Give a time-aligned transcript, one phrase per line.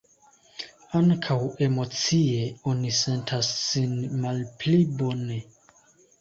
[0.99, 3.93] Ankaŭ emocie oni sentas sin
[4.25, 5.39] malpli bone.